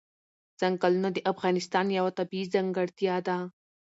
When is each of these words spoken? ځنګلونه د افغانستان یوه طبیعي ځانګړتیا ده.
ځنګلونه 0.59 1.09
د 1.13 1.17
افغانستان 1.31 1.85
یوه 1.97 2.11
طبیعي 2.19 2.47
ځانګړتیا 2.53 3.15
ده. 3.27 3.37